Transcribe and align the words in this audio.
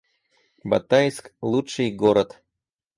Батайск— 0.63 1.31
лучший 1.51 1.91
город 1.91 2.41